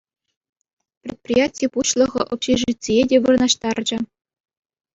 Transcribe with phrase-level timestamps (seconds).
[1.07, 3.97] Предприяти пуҫлӑхӗ общежитие те вырнаҫтарчӗ.